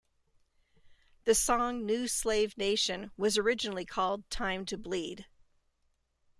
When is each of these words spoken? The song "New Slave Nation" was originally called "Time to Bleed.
The 1.25 1.35
song 1.35 1.85
"New 1.85 2.07
Slave 2.07 2.57
Nation" 2.57 3.11
was 3.17 3.37
originally 3.37 3.85
called 3.85 4.27
"Time 4.31 4.65
to 4.65 4.75
Bleed. 4.79 5.27